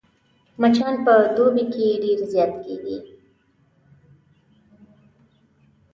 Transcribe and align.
مچان 0.61 0.95
په 1.05 1.13
دوبي 1.35 1.65
کې 1.73 1.87
ډېر 2.03 2.19
زيات 2.31 2.53
کېږي 2.63 2.97